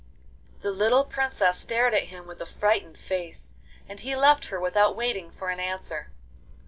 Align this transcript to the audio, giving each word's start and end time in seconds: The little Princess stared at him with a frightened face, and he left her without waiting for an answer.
The 0.61 0.71
little 0.71 1.05
Princess 1.05 1.59
stared 1.59 1.93
at 1.93 2.05
him 2.05 2.25
with 2.25 2.41
a 2.41 2.45
frightened 2.47 2.97
face, 2.97 3.53
and 3.87 3.99
he 3.99 4.15
left 4.15 4.45
her 4.45 4.59
without 4.59 4.95
waiting 4.95 5.29
for 5.29 5.49
an 5.51 5.59
answer. 5.59 6.09